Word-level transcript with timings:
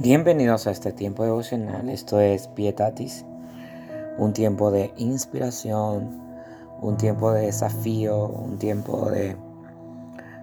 Bienvenidos 0.00 0.66
a 0.66 0.72
este 0.72 0.92
tiempo 0.92 1.22
devocional. 1.22 1.88
Esto 1.88 2.18
es 2.18 2.48
Pietatis, 2.48 3.24
un 4.18 4.32
tiempo 4.32 4.72
de 4.72 4.92
inspiración, 4.96 6.20
un 6.82 6.96
tiempo 6.96 7.32
de 7.32 7.46
desafío, 7.46 8.26
un 8.26 8.58
tiempo 8.58 9.08
de, 9.10 9.36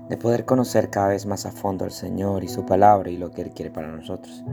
de 0.07 0.17
poder 0.17 0.45
conocer 0.45 0.89
cada 0.89 1.09
vez 1.09 1.25
más 1.25 1.45
a 1.45 1.51
fondo 1.51 1.83
al 1.83 1.91
Señor 1.91 2.45
y 2.45 2.47
su 2.47 2.65
palabra 2.65 3.09
y 3.11 3.17
lo 3.17 3.31
que 3.31 3.41
Él 3.41 3.51
quiere 3.51 3.71
para 3.71 3.89
nosotros. 3.89 4.43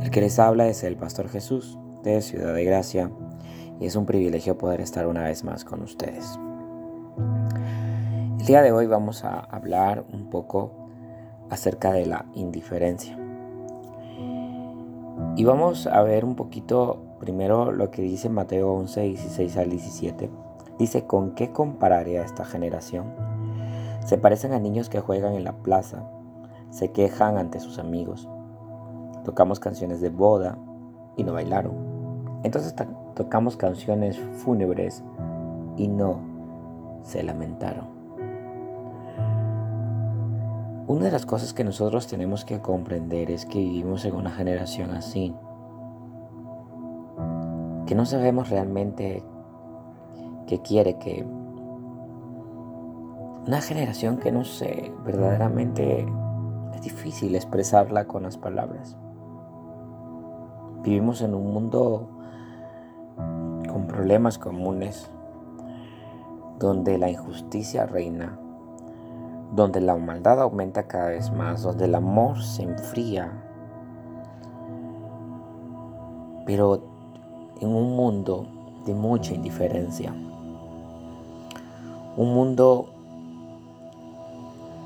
El 0.00 0.10
que 0.10 0.20
les 0.20 0.38
habla 0.38 0.68
es 0.68 0.84
el 0.84 0.96
Pastor 0.96 1.28
Jesús 1.28 1.76
de 2.04 2.22
Ciudad 2.22 2.54
de 2.54 2.64
Gracia 2.64 3.10
y 3.80 3.86
es 3.86 3.96
un 3.96 4.06
privilegio 4.06 4.56
poder 4.56 4.80
estar 4.80 5.08
una 5.08 5.24
vez 5.24 5.42
más 5.42 5.64
con 5.64 5.82
ustedes. 5.82 6.38
El 8.38 8.46
día 8.46 8.62
de 8.62 8.70
hoy 8.70 8.86
vamos 8.86 9.24
a 9.24 9.40
hablar 9.40 10.04
un 10.12 10.30
poco 10.30 10.72
acerca 11.50 11.92
de 11.92 12.06
la 12.06 12.24
indiferencia. 12.34 13.21
Y 15.34 15.44
vamos 15.44 15.86
a 15.86 16.02
ver 16.02 16.26
un 16.26 16.34
poquito 16.34 17.16
primero 17.18 17.72
lo 17.72 17.90
que 17.90 18.02
dice 18.02 18.28
Mateo 18.28 18.72
11, 18.74 19.00
16 19.00 19.56
al 19.56 19.70
17. 19.70 20.30
Dice, 20.78 21.06
¿con 21.06 21.34
qué 21.34 21.52
compararé 21.52 22.18
a 22.18 22.24
esta 22.24 22.44
generación? 22.44 23.14
Se 24.04 24.18
parecen 24.18 24.52
a 24.52 24.58
niños 24.58 24.90
que 24.90 25.00
juegan 25.00 25.32
en 25.34 25.44
la 25.44 25.54
plaza, 25.54 26.06
se 26.70 26.92
quejan 26.92 27.38
ante 27.38 27.60
sus 27.60 27.78
amigos. 27.78 28.28
Tocamos 29.24 29.58
canciones 29.58 30.02
de 30.02 30.10
boda 30.10 30.58
y 31.16 31.24
no 31.24 31.32
bailaron. 31.32 32.40
Entonces 32.42 32.74
tocamos 33.14 33.56
canciones 33.56 34.18
fúnebres 34.18 35.02
y 35.78 35.88
no 35.88 36.20
se 37.02 37.22
lamentaron. 37.22 37.91
Una 40.92 41.06
de 41.06 41.10
las 41.10 41.24
cosas 41.24 41.54
que 41.54 41.64
nosotros 41.64 42.06
tenemos 42.06 42.44
que 42.44 42.60
comprender 42.60 43.30
es 43.30 43.46
que 43.46 43.58
vivimos 43.58 44.04
en 44.04 44.14
una 44.14 44.30
generación 44.30 44.90
así, 44.90 45.34
que 47.86 47.94
no 47.94 48.04
sabemos 48.04 48.50
realmente 48.50 49.24
qué 50.46 50.60
quiere, 50.60 50.98
que 50.98 51.24
una 53.46 53.62
generación 53.62 54.18
que 54.18 54.32
no 54.32 54.44
sé, 54.44 54.92
verdaderamente 55.02 56.06
es 56.74 56.82
difícil 56.82 57.36
expresarla 57.36 58.04
con 58.04 58.24
las 58.24 58.36
palabras. 58.36 58.98
Vivimos 60.82 61.22
en 61.22 61.34
un 61.34 61.54
mundo 61.54 62.10
con 63.16 63.86
problemas 63.86 64.36
comunes, 64.36 65.10
donde 66.58 66.98
la 66.98 67.08
injusticia 67.08 67.86
reina, 67.86 68.38
donde 69.52 69.80
la 69.80 69.96
maldad 69.96 70.40
aumenta 70.40 70.84
cada 70.84 71.08
vez 71.08 71.30
más, 71.30 71.62
donde 71.62 71.84
el 71.84 71.94
amor 71.94 72.42
se 72.42 72.62
enfría. 72.62 73.30
Pero 76.46 76.82
en 77.60 77.68
un 77.68 77.94
mundo 77.94 78.46
de 78.86 78.94
mucha 78.94 79.34
indiferencia. 79.34 80.12
Un 82.16 82.34
mundo 82.34 82.88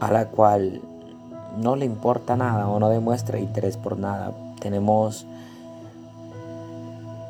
a 0.00 0.10
la 0.10 0.28
cual 0.28 0.82
no 1.56 1.76
le 1.76 1.86
importa 1.86 2.36
nada 2.36 2.68
o 2.68 2.78
no 2.78 2.88
demuestra 2.88 3.38
interés 3.38 3.76
por 3.76 3.98
nada. 3.98 4.32
Tenemos 4.60 5.26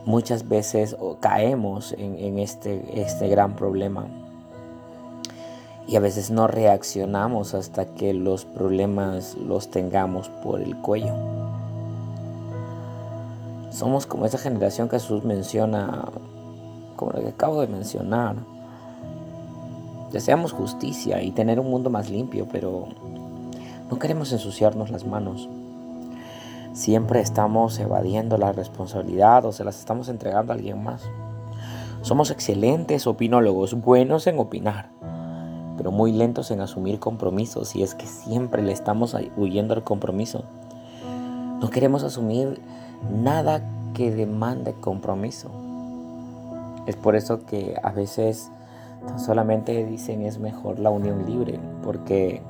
muchas 0.06 0.48
veces 0.48 0.96
o 0.98 1.16
caemos 1.16 1.94
en, 1.98 2.38
este, 2.38 3.00
este 3.00 3.28
gran 3.28 3.56
problema 3.56 4.06
y 5.88 5.94
a 5.96 6.00
veces 6.00 6.30
no 6.30 6.48
reaccionamos 6.48 7.54
hasta 7.54 7.86
que 7.86 8.12
los 8.12 8.44
problemas 8.44 9.36
los 9.36 9.70
tengamos 9.70 10.28
por 10.28 10.60
el 10.60 10.76
cuello. 10.76 11.14
Somos 13.70 14.06
como 14.06 14.26
esa 14.26 14.38
generación 14.38 14.88
que 14.88 14.98
Jesús 14.98 15.22
menciona, 15.24 16.06
como 16.96 17.12
lo 17.12 17.20
que 17.20 17.28
acabo 17.28 17.60
de 17.60 17.68
mencionar. 17.68 18.36
Deseamos 20.10 20.52
justicia 20.52 21.22
y 21.22 21.30
tener 21.30 21.60
un 21.60 21.70
mundo 21.70 21.90
más 21.90 22.10
limpio, 22.10 22.48
pero 22.50 22.88
no 23.88 23.98
queremos 23.98 24.32
ensuciarnos 24.32 24.90
las 24.90 25.06
manos. 25.06 25.48
Siempre 26.72 27.20
estamos 27.20 27.78
evadiendo 27.78 28.38
la 28.38 28.52
responsabilidad 28.52 29.44
o 29.44 29.52
se 29.52 29.64
las 29.64 29.78
estamos 29.78 30.08
entregando 30.08 30.52
a 30.52 30.56
alguien 30.56 30.82
más. 30.82 31.02
Somos 32.02 32.30
excelentes 32.30 33.06
opinólogos, 33.06 33.74
buenos 33.74 34.26
en 34.26 34.38
opinar 34.38 34.95
pero 35.76 35.92
muy 35.92 36.12
lentos 36.12 36.50
en 36.50 36.60
asumir 36.60 36.98
compromisos 36.98 37.76
y 37.76 37.82
es 37.82 37.94
que 37.94 38.06
siempre 38.06 38.62
le 38.62 38.72
estamos 38.72 39.16
huyendo 39.36 39.74
al 39.74 39.84
compromiso. 39.84 40.44
No 41.60 41.70
queremos 41.70 42.02
asumir 42.02 42.60
nada 43.10 43.62
que 43.94 44.10
demande 44.10 44.74
compromiso. 44.74 45.50
Es 46.86 46.96
por 46.96 47.16
eso 47.16 47.44
que 47.46 47.76
a 47.82 47.90
veces 47.92 48.50
solamente 49.16 49.84
dicen 49.86 50.22
es 50.22 50.38
mejor 50.38 50.78
la 50.78 50.90
unión 50.90 51.26
libre, 51.26 51.58
porque 51.82 52.42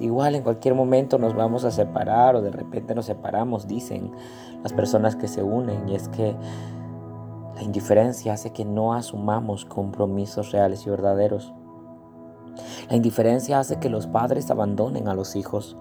igual 0.00 0.34
en 0.34 0.42
cualquier 0.42 0.74
momento 0.74 1.18
nos 1.18 1.34
vamos 1.34 1.64
a 1.64 1.70
separar 1.70 2.36
o 2.36 2.42
de 2.42 2.50
repente 2.50 2.94
nos 2.94 3.06
separamos, 3.06 3.66
dicen 3.68 4.10
las 4.62 4.72
personas 4.72 5.16
que 5.16 5.28
se 5.28 5.42
unen, 5.42 5.88
y 5.88 5.94
es 5.94 6.08
que 6.08 6.34
la 7.54 7.62
indiferencia 7.62 8.32
hace 8.32 8.50
que 8.50 8.64
no 8.64 8.94
asumamos 8.94 9.64
compromisos 9.64 10.50
reales 10.50 10.86
y 10.86 10.90
verdaderos. 10.90 11.52
La 12.88 12.96
indiferencia 12.96 13.58
hace 13.58 13.78
que 13.78 13.90
los 13.90 14.06
padres 14.06 14.50
abandonen 14.50 15.08
a 15.08 15.14
los 15.14 15.36
hijos. 15.36 15.76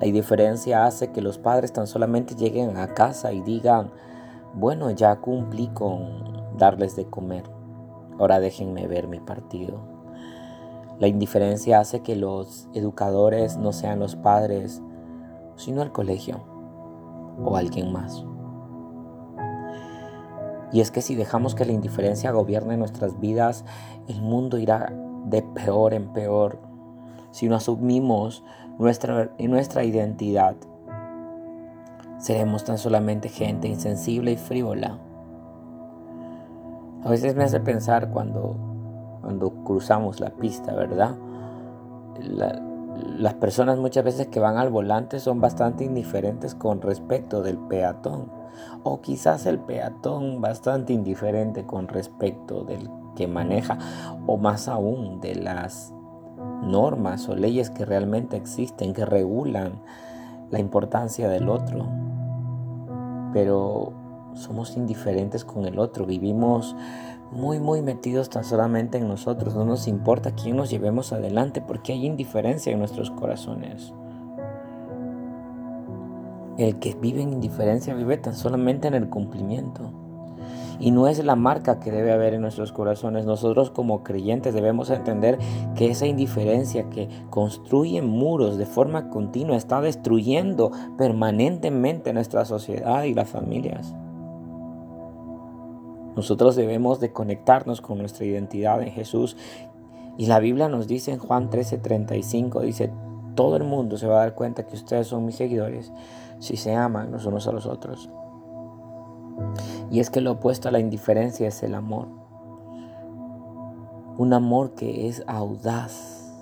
La 0.00 0.06
indiferencia 0.06 0.84
hace 0.84 1.12
que 1.12 1.22
los 1.22 1.38
padres 1.38 1.72
tan 1.72 1.86
solamente 1.86 2.34
lleguen 2.34 2.76
a 2.76 2.94
casa 2.94 3.32
y 3.32 3.40
digan, 3.40 3.90
bueno, 4.54 4.90
ya 4.90 5.16
cumplí 5.16 5.68
con 5.68 6.56
darles 6.58 6.94
de 6.94 7.06
comer, 7.06 7.44
ahora 8.18 8.38
déjenme 8.38 8.86
ver 8.86 9.08
mi 9.08 9.18
partido. 9.18 9.80
La 10.98 11.08
indiferencia 11.08 11.80
hace 11.80 12.00
que 12.00 12.16
los 12.16 12.68
educadores 12.74 13.56
no 13.56 13.72
sean 13.72 13.98
los 13.98 14.14
padres, 14.14 14.82
sino 15.56 15.82
el 15.82 15.90
colegio 15.90 16.44
o 17.42 17.56
alguien 17.56 17.92
más. 17.92 18.24
Y 20.72 20.80
es 20.80 20.90
que 20.90 21.02
si 21.02 21.14
dejamos 21.14 21.54
que 21.54 21.64
la 21.64 21.72
indiferencia 21.72 22.30
gobierne 22.30 22.76
nuestras 22.76 23.20
vidas, 23.20 23.64
el 24.06 24.22
mundo 24.22 24.58
irá 24.58 24.92
de 25.24 25.42
peor 25.42 25.94
en 25.94 26.12
peor 26.12 26.72
si 27.32 27.48
no 27.48 27.56
asumimos 27.56 28.44
nuestra, 28.78 29.30
nuestra 29.38 29.84
identidad. 29.84 30.54
Seremos 32.18 32.64
tan 32.64 32.78
solamente 32.78 33.28
gente 33.28 33.66
insensible 33.66 34.32
y 34.32 34.36
frívola. 34.36 34.98
A 37.02 37.08
veces 37.10 37.34
me 37.34 37.42
hace 37.42 37.58
pensar 37.58 38.10
cuando, 38.10 38.54
cuando 39.22 39.50
cruzamos 39.64 40.20
la 40.20 40.30
pista, 40.30 40.72
¿verdad? 40.74 41.16
las 43.16 43.34
personas 43.34 43.78
muchas 43.78 44.04
veces 44.04 44.28
que 44.28 44.38
van 44.38 44.58
al 44.58 44.68
volante 44.68 45.18
son 45.18 45.40
bastante 45.40 45.84
indiferentes 45.84 46.54
con 46.54 46.82
respecto 46.82 47.42
del 47.42 47.56
peatón. 47.56 48.30
O 48.82 49.00
quizás 49.00 49.46
el 49.46 49.58
peatón 49.58 50.42
bastante 50.42 50.92
indiferente 50.92 51.64
con 51.64 51.88
respecto 51.88 52.64
del 52.64 52.90
que 53.14 53.26
maneja 53.26 53.78
o 54.26 54.36
más 54.36 54.68
aún 54.68 55.20
de 55.20 55.34
las 55.34 55.92
normas 56.62 57.28
o 57.28 57.36
leyes 57.36 57.70
que 57.70 57.84
realmente 57.84 58.36
existen, 58.36 58.92
que 58.92 59.04
regulan 59.04 59.82
la 60.50 60.60
importancia 60.60 61.28
del 61.28 61.48
otro. 61.48 61.86
Pero 63.32 63.92
somos 64.34 64.76
indiferentes 64.76 65.44
con 65.44 65.66
el 65.66 65.78
otro, 65.78 66.06
vivimos 66.06 66.76
muy, 67.30 67.60
muy 67.60 67.80
metidos 67.80 68.28
tan 68.28 68.44
solamente 68.44 68.98
en 68.98 69.08
nosotros, 69.08 69.54
no 69.54 69.64
nos 69.64 69.88
importa 69.88 70.32
quién 70.32 70.56
nos 70.56 70.70
llevemos 70.70 71.12
adelante 71.12 71.62
porque 71.62 71.92
hay 71.92 72.06
indiferencia 72.06 72.72
en 72.72 72.78
nuestros 72.78 73.10
corazones. 73.10 73.92
El 76.58 76.78
que 76.78 76.94
vive 76.94 77.22
en 77.22 77.32
indiferencia 77.32 77.94
vive 77.94 78.18
tan 78.18 78.34
solamente 78.34 78.86
en 78.86 78.94
el 78.94 79.08
cumplimiento 79.08 79.90
y 80.82 80.90
no 80.90 81.06
es 81.06 81.24
la 81.24 81.36
marca 81.36 81.78
que 81.78 81.92
debe 81.92 82.10
haber 82.10 82.34
en 82.34 82.40
nuestros 82.42 82.72
corazones. 82.72 83.24
Nosotros 83.24 83.70
como 83.70 84.02
creyentes 84.02 84.52
debemos 84.52 84.90
entender 84.90 85.38
que 85.76 85.88
esa 85.88 86.06
indiferencia 86.06 86.90
que 86.90 87.08
construye 87.30 88.02
muros 88.02 88.58
de 88.58 88.66
forma 88.66 89.08
continua 89.08 89.56
está 89.56 89.80
destruyendo 89.80 90.72
permanentemente 90.98 92.12
nuestra 92.12 92.44
sociedad 92.44 93.04
y 93.04 93.14
las 93.14 93.30
familias. 93.30 93.94
Nosotros 96.16 96.56
debemos 96.56 96.98
de 96.98 97.12
conectarnos 97.12 97.80
con 97.80 97.98
nuestra 97.98 98.26
identidad 98.26 98.82
en 98.82 98.90
Jesús. 98.90 99.36
Y 100.18 100.26
la 100.26 100.40
Biblia 100.40 100.68
nos 100.68 100.88
dice 100.88 101.12
en 101.12 101.20
Juan 101.20 101.48
13:35, 101.48 102.60
dice, 102.60 102.92
todo 103.36 103.54
el 103.56 103.62
mundo 103.62 103.96
se 103.96 104.08
va 104.08 104.16
a 104.16 104.24
dar 104.24 104.34
cuenta 104.34 104.66
que 104.66 104.74
ustedes 104.74 105.06
son 105.06 105.24
mis 105.24 105.36
seguidores 105.36 105.92
si 106.40 106.56
se 106.56 106.74
aman 106.74 107.12
los 107.12 107.24
unos 107.24 107.46
a 107.46 107.52
los 107.52 107.66
otros. 107.66 108.10
Y 109.90 110.00
es 110.00 110.10
que 110.10 110.20
lo 110.20 110.32
opuesto 110.32 110.68
a 110.68 110.72
la 110.72 110.78
indiferencia 110.78 111.48
es 111.48 111.62
el 111.62 111.74
amor. 111.74 112.08
Un 114.16 114.32
amor 114.32 114.74
que 114.74 115.08
es 115.08 115.22
audaz. 115.26 116.32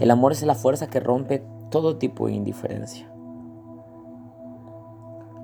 El 0.00 0.10
amor 0.10 0.32
es 0.32 0.42
la 0.42 0.54
fuerza 0.54 0.88
que 0.88 1.00
rompe 1.00 1.42
todo 1.70 1.96
tipo 1.98 2.26
de 2.26 2.34
indiferencia. 2.34 3.10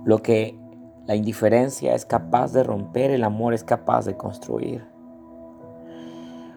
Lo 0.05 0.23
que 0.23 0.59
la 1.07 1.17
indiferencia 1.17 1.95
es 1.95 2.07
capaz 2.07 2.53
de 2.53 2.63
romper, 2.63 3.11
el 3.11 3.25
amor 3.25 3.55
es 3.55 3.65
capaz 3.65 4.05
de 4.05 4.17
construir. 4.17 4.87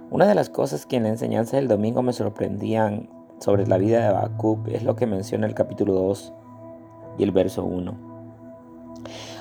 Una 0.09 0.25
de 0.25 0.35
las 0.35 0.49
cosas 0.49 0.85
que 0.85 0.95
en 0.95 1.03
la 1.03 1.09
enseñanza 1.09 1.57
del 1.57 1.67
domingo 1.67 2.01
me 2.01 2.13
sorprendían 2.13 3.09
sobre 3.39 3.67
la 3.67 3.77
vida 3.77 3.99
de 3.99 4.05
Habacuc 4.05 4.67
es 4.69 4.83
lo 4.83 4.95
que 4.95 5.05
menciona 5.05 5.47
el 5.47 5.53
capítulo 5.53 5.93
2 5.93 6.33
y 7.17 7.23
el 7.23 7.31
verso 7.31 7.65
1. 7.65 8.06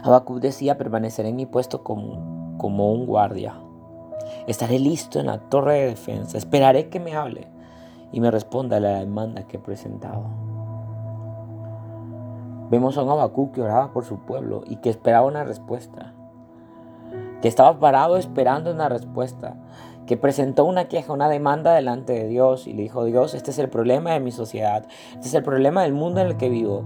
Habacuc 0.03 0.41
decía, 0.41 0.79
permaneceré 0.79 1.31
en 1.31 1.37
mi 1.37 1.47
puesto 1.47 1.82
como, 1.82 2.56
como 2.58 2.93
un 2.93 3.06
guardia. 3.06 3.55
Estaré 4.47 4.79
listo 4.79 5.19
en 5.19 5.26
la 5.26 5.38
torre 5.38 5.75
de 5.75 5.87
defensa. 5.87 6.38
Esperaré 6.38 6.88
que 6.88 7.00
me 7.00 7.14
hable 7.14 7.49
y 8.12 8.20
me 8.20 8.31
responda 8.31 8.76
a 8.76 8.81
la 8.81 8.99
demanda 9.00 9.47
que 9.47 9.56
he 9.56 9.61
presentado. 9.61 10.25
Vemos 12.70 12.97
a 12.99 13.03
un 13.03 13.11
Habacuc 13.11 13.53
que 13.53 13.62
oraba 13.62 13.93
por 13.93 14.05
su 14.05 14.19
pueblo 14.19 14.62
y 14.67 14.76
que 14.76 14.91
esperaba 14.91 15.26
una 15.26 15.44
respuesta. 15.44 16.14
Que 17.41 17.49
estaba 17.49 17.79
parado 17.79 18.17
esperando 18.17 18.73
una 18.73 18.88
respuesta 18.88 19.56
que 20.06 20.17
presentó 20.17 20.64
una 20.64 20.87
queja, 20.87 21.12
una 21.12 21.29
demanda 21.29 21.75
delante 21.75 22.12
de 22.12 22.29
Dios 22.29 22.67
y 22.67 22.73
le 22.73 22.82
dijo, 22.82 23.05
Dios, 23.05 23.35
este 23.35 23.50
es 23.50 23.59
el 23.59 23.69
problema 23.69 24.12
de 24.12 24.20
mi 24.20 24.31
sociedad, 24.31 24.87
este 25.14 25.29
es 25.29 25.35
el 25.35 25.43
problema 25.43 25.82
del 25.82 25.93
mundo 25.93 26.20
en 26.20 26.29
el 26.29 26.37
que 26.37 26.49
vivo, 26.49 26.85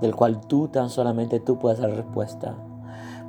del 0.00 0.14
cual 0.14 0.40
tú 0.40 0.68
tan 0.68 0.90
solamente 0.90 1.40
tú 1.40 1.58
puedes 1.58 1.80
dar 1.80 1.90
respuesta. 1.90 2.56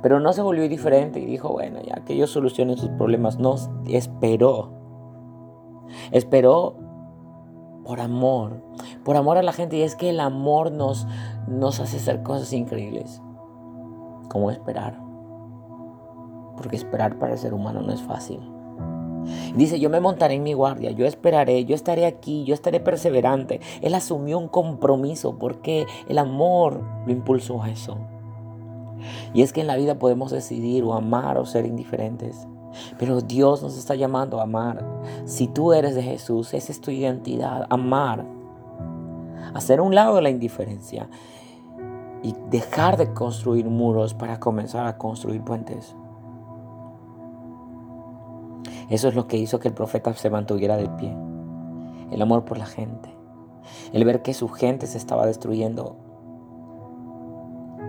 Pero 0.02 0.18
no 0.18 0.32
se 0.32 0.42
volvió 0.42 0.64
indiferente 0.64 1.20
y 1.20 1.26
dijo, 1.26 1.50
bueno, 1.50 1.80
ya 1.80 2.04
que 2.04 2.14
ellos 2.14 2.30
solucionen 2.30 2.76
sus 2.76 2.90
problemas, 2.90 3.38
no, 3.38 3.54
esperó. 3.86 4.72
Esperó 6.10 6.76
por 7.84 8.00
amor, 8.00 8.62
por 9.04 9.16
amor 9.16 9.38
a 9.38 9.42
la 9.42 9.52
gente. 9.52 9.76
Y 9.76 9.82
es 9.82 9.94
que 9.94 10.10
el 10.10 10.20
amor 10.20 10.72
nos, 10.72 11.06
nos 11.46 11.78
hace 11.78 11.98
hacer 11.98 12.22
cosas 12.22 12.52
increíbles, 12.52 13.22
como 14.28 14.50
esperar. 14.50 15.00
Porque 16.56 16.76
esperar 16.76 17.18
para 17.18 17.32
el 17.32 17.38
ser 17.38 17.54
humano 17.54 17.80
no 17.80 17.92
es 17.92 18.02
fácil. 18.02 18.51
Dice, 19.54 19.78
yo 19.78 19.90
me 19.90 20.00
montaré 20.00 20.34
en 20.34 20.42
mi 20.42 20.52
guardia, 20.52 20.90
yo 20.90 21.06
esperaré, 21.06 21.64
yo 21.64 21.74
estaré 21.74 22.06
aquí, 22.06 22.44
yo 22.44 22.54
estaré 22.54 22.80
perseverante. 22.80 23.60
Él 23.80 23.94
asumió 23.94 24.38
un 24.38 24.48
compromiso 24.48 25.38
porque 25.38 25.86
el 26.08 26.18
amor 26.18 26.80
lo 27.06 27.12
impulsó 27.12 27.62
a 27.62 27.70
eso. 27.70 27.96
Y 29.34 29.42
es 29.42 29.52
que 29.52 29.60
en 29.60 29.66
la 29.66 29.76
vida 29.76 29.98
podemos 29.98 30.30
decidir 30.30 30.84
o 30.84 30.94
amar 30.94 31.38
o 31.38 31.46
ser 31.46 31.66
indiferentes. 31.66 32.46
Pero 32.98 33.20
Dios 33.20 33.62
nos 33.62 33.76
está 33.76 33.94
llamando 33.94 34.40
a 34.40 34.44
amar. 34.44 34.84
Si 35.24 35.46
tú 35.46 35.72
eres 35.72 35.94
de 35.94 36.02
Jesús, 36.02 36.54
esa 36.54 36.72
es 36.72 36.80
tu 36.80 36.90
identidad, 36.90 37.66
amar. 37.70 38.24
Hacer 39.54 39.80
un 39.80 39.94
lado 39.94 40.16
de 40.16 40.22
la 40.22 40.30
indiferencia 40.30 41.08
y 42.22 42.34
dejar 42.50 42.96
de 42.96 43.12
construir 43.12 43.66
muros 43.66 44.14
para 44.14 44.40
comenzar 44.40 44.86
a 44.86 44.96
construir 44.96 45.42
puentes. 45.42 45.94
Eso 48.92 49.08
es 49.08 49.14
lo 49.14 49.26
que 49.26 49.38
hizo 49.38 49.58
que 49.58 49.68
el 49.68 49.74
profeta 49.74 50.12
se 50.12 50.28
mantuviera 50.28 50.76
de 50.76 50.86
pie. 50.86 51.16
El 52.10 52.20
amor 52.20 52.44
por 52.44 52.58
la 52.58 52.66
gente. 52.66 53.08
El 53.94 54.04
ver 54.04 54.20
que 54.20 54.34
su 54.34 54.50
gente 54.50 54.86
se 54.86 54.98
estaba 54.98 55.24
destruyendo. 55.24 55.96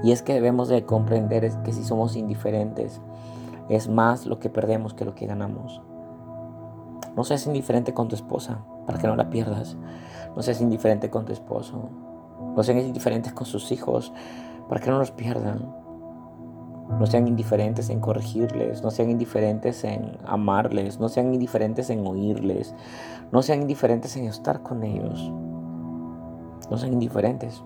Y 0.02 0.14
es 0.14 0.22
que 0.22 0.34
debemos 0.34 0.70
de 0.70 0.86
comprender 0.86 1.52
que 1.64 1.74
si 1.74 1.84
somos 1.84 2.16
indiferentes, 2.16 3.02
es 3.68 3.90
más 3.90 4.26
lo 4.26 4.40
que 4.40 4.50
perdemos 4.50 4.94
que 4.94 5.04
lo 5.04 5.14
que 5.14 5.26
ganamos. 5.26 5.82
No 7.18 7.26
seas 7.26 7.48
indiferente 7.48 7.94
con 7.94 8.08
tu 8.08 8.16
esposa 8.16 8.64
para 8.88 8.98
que 8.98 9.08
no 9.08 9.18
la 9.18 9.30
pierdas. 9.30 9.76
No 10.38 10.42
seas 10.42 10.62
indiferente 10.62 11.10
con 11.10 11.26
tu 11.26 11.34
esposo. 11.34 11.90
No 12.56 12.64
seas 12.64 12.82
indiferentes 12.82 13.34
con 13.34 13.46
sus 13.46 13.74
hijos 13.74 14.14
para 14.70 14.80
que 14.80 14.90
no 14.90 15.00
los 15.00 15.12
pierdan. 15.12 15.83
No 17.00 17.08
sean 17.08 17.28
indiferentes 17.28 17.90
en 17.90 18.00
corregirles, 18.00 18.84
no 18.84 18.92
sean 18.92 19.10
indiferentes 19.10 19.84
en 19.84 20.18
amarles, 20.26 21.00
no 21.00 21.10
sean 21.10 21.34
indiferentes 21.34 21.90
en 21.90 22.06
oírles, 22.06 22.76
no 23.32 23.42
sean 23.42 23.62
indiferentes 23.62 24.16
en 24.16 24.26
estar 24.26 24.62
con 24.62 24.84
ellos. 24.84 25.32
No 26.70 26.78
sean 26.78 26.94
indiferentes 26.94 27.64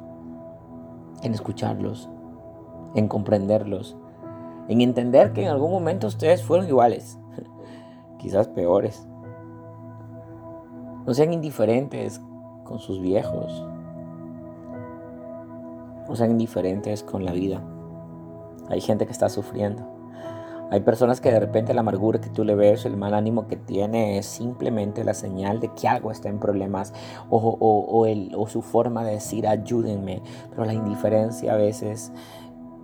en 1.22 1.34
escucharlos, 1.34 2.10
en 2.96 3.08
comprenderlos, 3.08 3.98
en 4.70 4.82
entender 4.82 5.34
que 5.34 5.44
en 5.44 5.50
algún 5.50 5.72
momento 5.72 6.08
ustedes 6.08 6.44
fueron 6.44 6.68
iguales, 6.68 7.20
quizás 8.18 8.48
peores. 8.48 9.08
No 11.06 11.14
sean 11.14 11.34
indiferentes 11.34 12.22
con 12.64 12.80
sus 12.80 13.00
viejos. 13.00 13.66
No 16.08 16.16
sean 16.16 16.32
indiferentes 16.32 17.04
con 17.04 17.24
la 17.24 17.32
vida. 17.34 17.62
Hay 18.70 18.82
gente 18.82 19.06
que 19.06 19.12
está 19.12 19.30
sufriendo. 19.30 19.98
Hay 20.70 20.82
personas 20.82 21.22
que 21.22 21.32
de 21.32 21.40
repente 21.40 21.74
la 21.74 21.80
amargura 21.80 22.20
que 22.20 22.30
tú 22.30 22.44
le 22.44 22.54
ves, 22.54 22.86
el 22.86 22.98
mal 22.98 23.14
ánimo 23.14 23.48
que 23.48 23.56
tiene 23.56 24.18
es 24.18 24.26
simplemente 24.26 25.06
la 25.06 25.14
señal 25.14 25.62
de 25.62 25.70
que 25.70 25.88
algo 25.88 26.12
está 26.12 26.28
en 26.28 26.40
problemas 26.40 26.94
o, 27.30 28.48
su 28.50 28.62
forma 28.62 29.06
de 29.06 29.14
decir 29.14 29.48
ayúdenme. 29.48 30.22
Pero 30.50 30.66
la 30.66 30.74
indiferencia 30.74 31.54
a 31.54 31.58
veces 31.58 32.12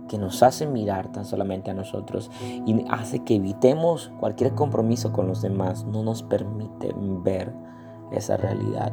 que 0.08 0.16
nos 0.18 0.42
hace 0.42 0.66
mirar 0.66 1.12
tan 1.12 1.24
solamente 1.26 1.70
a 1.70 1.74
nosotros 1.74 2.30
y 2.40 2.84
hace 2.88 3.20
que 3.20 3.36
evitemos 3.36 4.12
cualquier 4.18 4.54
compromiso 4.54 5.12
con 5.12 5.26
los 5.26 5.42
demás, 5.42 5.84
no 5.84 6.02
nos 6.02 6.22
permite 6.22 6.94
ver 7.22 7.52
esa 8.12 8.36
realidad. 8.36 8.92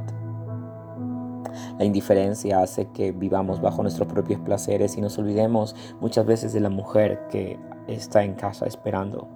La 1.77 1.85
indiferencia 1.85 2.61
hace 2.61 2.87
que 2.87 3.11
vivamos 3.11 3.61
bajo 3.61 3.81
nuestros 3.81 4.07
propios 4.07 4.39
placeres 4.41 4.97
y 4.97 5.01
nos 5.01 5.17
olvidemos 5.17 5.75
muchas 5.99 6.25
veces 6.25 6.53
de 6.53 6.59
la 6.59 6.69
mujer 6.69 7.27
que 7.29 7.59
está 7.87 8.23
en 8.23 8.33
casa 8.35 8.65
esperando. 8.65 9.27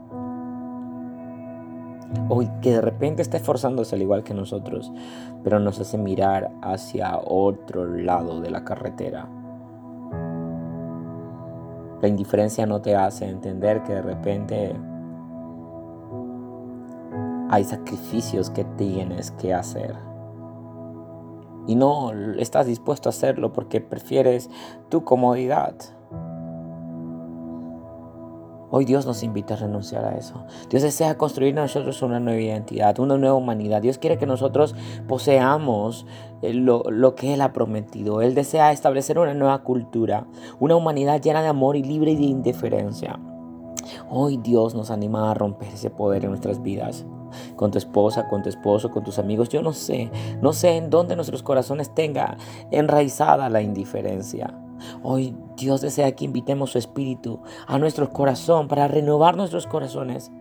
O 2.29 2.41
que 2.61 2.71
de 2.71 2.81
repente 2.81 3.21
está 3.21 3.37
esforzándose 3.37 3.95
al 3.95 4.01
igual 4.01 4.23
que 4.23 4.33
nosotros, 4.33 4.91
pero 5.43 5.59
nos 5.59 5.79
hace 5.79 5.97
mirar 5.97 6.51
hacia 6.61 7.17
otro 7.17 7.85
lado 7.85 8.41
de 8.41 8.51
la 8.51 8.63
carretera. 8.63 9.27
La 12.01 12.07
indiferencia 12.07 12.65
no 12.65 12.81
te 12.81 12.95
hace 12.95 13.27
entender 13.27 13.83
que 13.83 13.93
de 13.93 14.01
repente 14.01 14.75
hay 17.49 17.63
sacrificios 17.63 18.49
que 18.49 18.63
tienes 18.63 19.31
que 19.31 19.53
hacer 19.53 19.95
y 21.67 21.75
no 21.75 22.11
estás 22.37 22.67
dispuesto 22.67 23.09
a 23.09 23.11
hacerlo 23.11 23.53
porque 23.53 23.81
prefieres 23.81 24.49
tu 24.89 25.03
comodidad. 25.03 25.75
Hoy 28.71 28.83
Dios 28.83 29.05
nos 29.05 29.23
invita 29.23 29.53
a 29.53 29.57
renunciar 29.57 30.03
a 30.03 30.17
eso. 30.17 30.43
Dios 30.69 30.83
desea 30.83 31.17
construir 31.17 31.53
nosotros 31.53 32.01
una 32.01 32.19
nueva 32.19 32.41
identidad, 32.41 32.99
una 32.99 33.17
nueva 33.17 33.35
humanidad. 33.35 33.81
Dios 33.81 33.97
quiere 33.97 34.17
que 34.17 34.25
nosotros 34.25 34.75
poseamos 35.07 36.05
eh, 36.41 36.53
lo, 36.53 36.83
lo, 36.89 37.15
que 37.15 37.33
Él 37.33 37.41
ha 37.41 37.53
prometido. 37.53 38.21
Él 38.21 38.35
desea 38.35 38.71
establecer 38.71 39.17
una 39.17 39.33
nueva 39.33 39.63
cultura, 39.63 40.27
una 40.59 40.75
humanidad 40.75 41.21
llena 41.21 41.41
de 41.41 41.47
amor 41.47 41.77
y 41.77 41.83
libre 41.83 42.15
de 42.15 42.23
indiferencia. 42.23 43.19
Hoy 44.09 44.37
Dios 44.37 44.75
nos 44.75 44.91
anima 44.91 45.31
a 45.31 45.35
romper 45.35 45.69
ese 45.69 45.89
poder 45.89 46.25
en 46.25 46.31
nuestras 46.31 46.61
vidas 46.61 47.05
con 47.55 47.71
tu 47.71 47.77
esposa, 47.77 48.27
con 48.27 48.43
tu 48.43 48.49
esposo, 48.49 48.91
con 48.91 49.03
tus 49.03 49.19
amigos. 49.19 49.49
Yo 49.49 49.61
no 49.61 49.73
sé, 49.73 50.11
no 50.41 50.53
sé 50.53 50.77
en 50.77 50.89
dónde 50.89 51.15
nuestros 51.15 51.43
corazones 51.43 51.93
tenga 51.93 52.37
enraizada 52.71 53.49
la 53.49 53.61
indiferencia. 53.61 54.53
Hoy 55.03 55.35
Dios 55.55 55.81
desea 55.81 56.15
que 56.15 56.25
invitemos 56.25 56.71
su 56.71 56.77
espíritu 56.77 57.41
a 57.67 57.77
nuestro 57.77 58.09
corazón 58.09 58.67
para 58.67 58.87
renovar 58.87 59.37
nuestros 59.37 59.67
corazones 59.67 60.31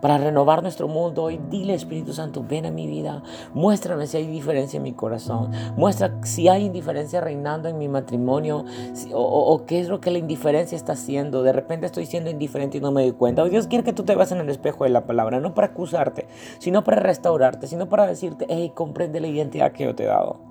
para 0.00 0.18
renovar 0.18 0.62
nuestro 0.62 0.88
mundo. 0.88 1.24
Hoy 1.24 1.40
dile 1.50 1.74
Espíritu 1.74 2.12
Santo, 2.12 2.44
ven 2.48 2.66
a 2.66 2.70
mi 2.70 2.86
vida, 2.86 3.22
muéstrame 3.54 4.06
si 4.06 4.16
hay 4.16 4.26
diferencia 4.26 4.78
en 4.78 4.82
mi 4.82 4.92
corazón, 4.92 5.50
muestra 5.76 6.18
si 6.22 6.48
hay 6.48 6.64
indiferencia 6.66 7.20
reinando 7.20 7.68
en 7.68 7.78
mi 7.78 7.88
matrimonio 7.88 8.64
o, 9.12 9.64
qué 9.66 9.80
es 9.80 9.88
lo 9.88 10.00
que 10.00 10.10
la 10.10 10.18
indiferencia 10.18 10.76
está 10.76 10.92
haciendo. 10.92 11.42
De 11.42 11.52
repente 11.52 11.86
estoy 11.86 12.06
siendo 12.06 12.30
indiferente 12.30 12.78
y 12.78 12.80
no 12.80 12.92
me 12.92 13.02
doy 13.02 13.12
cuenta. 13.12 13.44
Dios 13.44 13.66
quiere 13.66 13.84
que 13.84 13.92
tú 13.92 14.04
te 14.04 14.14
veas 14.14 14.32
en 14.32 14.38
el 14.38 14.48
espejo 14.48 14.84
de 14.84 14.90
la 14.90 15.06
palabra, 15.06 15.40
no 15.40 15.54
para 15.54 15.68
acusarte, 15.68 16.26
sino 16.58 16.84
para 16.84 17.00
restaurarte, 17.00 17.66
sino 17.66 17.88
para 17.88 18.06
decirte, 18.06 18.46
hey, 18.48 18.72
comprende 18.74 19.20
la 19.20 19.28
identidad 19.28 19.72
que 19.72 19.84
yo 19.84 19.94
te 19.94 20.04
he 20.04 20.06
dado 20.06 20.49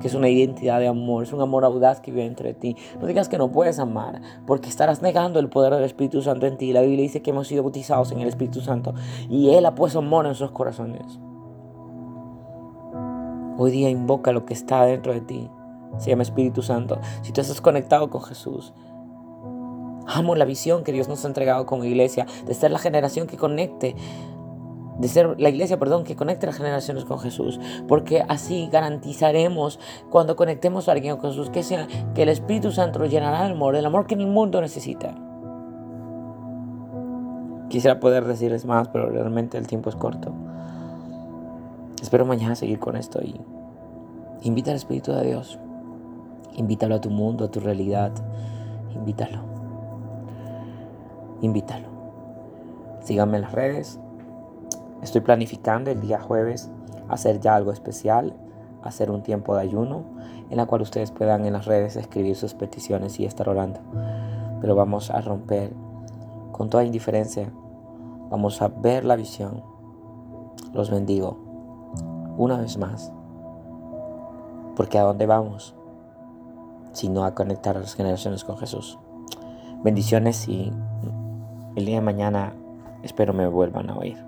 que 0.00 0.08
es 0.08 0.14
una 0.14 0.28
identidad 0.28 0.80
de 0.80 0.88
amor, 0.88 1.22
es 1.24 1.32
un 1.32 1.40
amor 1.40 1.64
audaz 1.64 2.00
que 2.00 2.10
vive 2.10 2.26
entre 2.26 2.54
ti. 2.54 2.76
No 3.00 3.06
digas 3.06 3.28
que 3.28 3.38
no 3.38 3.50
puedes 3.50 3.78
amar, 3.78 4.20
porque 4.46 4.68
estarás 4.68 5.02
negando 5.02 5.40
el 5.40 5.48
poder 5.48 5.74
del 5.74 5.84
Espíritu 5.84 6.22
Santo 6.22 6.46
en 6.46 6.56
ti. 6.56 6.72
La 6.72 6.82
Biblia 6.82 7.02
dice 7.02 7.22
que 7.22 7.30
hemos 7.30 7.48
sido 7.48 7.62
bautizados 7.62 8.12
en 8.12 8.20
el 8.20 8.28
Espíritu 8.28 8.60
Santo 8.60 8.94
y 9.28 9.50
Él 9.50 9.66
ha 9.66 9.74
puesto 9.74 9.98
amor 10.00 10.26
en 10.26 10.34
sus 10.34 10.50
corazones. 10.50 11.18
Hoy 13.58 13.70
día 13.70 13.88
invoca 13.88 14.32
lo 14.32 14.44
que 14.44 14.52
está 14.52 14.84
dentro 14.84 15.14
de 15.14 15.22
ti. 15.22 15.50
Se 15.98 16.10
llama 16.10 16.24
Espíritu 16.24 16.62
Santo. 16.62 16.98
Si 17.22 17.32
tú 17.32 17.40
estás 17.40 17.60
conectado 17.62 18.10
con 18.10 18.22
Jesús, 18.22 18.74
amo 20.06 20.34
la 20.34 20.44
visión 20.44 20.84
que 20.84 20.92
Dios 20.92 21.08
nos 21.08 21.24
ha 21.24 21.28
entregado 21.28 21.64
como 21.64 21.84
iglesia 21.84 22.26
de 22.46 22.54
ser 22.54 22.70
la 22.70 22.78
generación 22.78 23.26
que 23.26 23.36
conecte 23.36 23.96
de 24.98 25.08
ser 25.08 25.38
la 25.40 25.48
iglesia, 25.48 25.78
perdón, 25.78 26.04
que 26.04 26.16
conecte 26.16 26.46
las 26.46 26.56
generaciones 26.56 27.04
con 27.04 27.18
Jesús, 27.18 27.60
porque 27.86 28.24
así 28.28 28.68
garantizaremos 28.70 29.78
cuando 30.10 30.36
conectemos 30.36 30.88
a 30.88 30.92
alguien 30.92 31.16
con 31.16 31.30
Jesús 31.30 31.50
que 31.50 31.62
sea 31.62 31.86
que 32.14 32.22
el 32.22 32.28
Espíritu 32.28 32.72
Santo 32.72 33.04
llenará 33.04 33.44
de 33.44 33.52
amor, 33.52 33.76
el 33.76 33.86
amor 33.86 34.06
que 34.06 34.14
el 34.14 34.26
mundo 34.26 34.60
necesita. 34.60 35.14
Quisiera 37.68 38.00
poder 38.00 38.24
decirles 38.24 38.64
más, 38.64 38.88
pero 38.88 39.10
realmente 39.10 39.58
el 39.58 39.66
tiempo 39.66 39.90
es 39.90 39.96
corto. 39.96 40.32
Espero 42.00 42.24
mañana 42.24 42.54
seguir 42.54 42.78
con 42.78 42.96
esto 42.96 43.20
y 43.22 43.40
invita 44.42 44.70
al 44.70 44.76
Espíritu 44.76 45.12
de 45.12 45.26
Dios. 45.26 45.58
Invítalo 46.54 46.94
a 46.94 47.00
tu 47.00 47.10
mundo, 47.10 47.44
a 47.44 47.50
tu 47.50 47.60
realidad. 47.60 48.12
Invítalo. 48.94 49.40
Invítalo. 51.42 51.88
Síganme 53.00 53.36
en 53.36 53.42
las 53.42 53.52
redes, 53.52 54.00
Estoy 55.02 55.20
planificando 55.20 55.90
el 55.90 56.00
día 56.00 56.20
jueves 56.20 56.70
hacer 57.08 57.40
ya 57.40 57.54
algo 57.54 57.72
especial, 57.72 58.34
hacer 58.82 59.10
un 59.10 59.22
tiempo 59.22 59.54
de 59.54 59.62
ayuno 59.62 60.04
en 60.50 60.56
la 60.56 60.66
cual 60.66 60.82
ustedes 60.82 61.10
puedan 61.10 61.44
en 61.44 61.52
las 61.52 61.66
redes 61.66 61.96
escribir 61.96 62.36
sus 62.36 62.54
peticiones 62.54 63.18
y 63.20 63.24
estar 63.24 63.48
orando. 63.48 63.80
Pero 64.60 64.74
vamos 64.74 65.10
a 65.10 65.20
romper 65.20 65.72
con 66.52 66.70
toda 66.70 66.84
indiferencia. 66.84 67.50
Vamos 68.30 68.62
a 68.62 68.68
ver 68.68 69.04
la 69.04 69.16
visión. 69.16 69.62
Los 70.72 70.90
bendigo 70.90 71.38
una 72.36 72.58
vez 72.58 72.78
más. 72.78 73.12
Porque 74.74 74.98
a 74.98 75.02
dónde 75.02 75.26
vamos? 75.26 75.74
Sino 76.92 77.24
a 77.24 77.34
conectar 77.34 77.76
a 77.76 77.80
las 77.80 77.94
generaciones 77.94 78.44
con 78.44 78.56
Jesús. 78.56 78.98
Bendiciones 79.82 80.48
y 80.48 80.72
el 81.76 81.84
día 81.84 81.96
de 81.96 82.02
mañana 82.02 82.54
espero 83.02 83.32
me 83.32 83.46
vuelvan 83.46 83.90
a 83.90 83.96
oír. 83.96 84.25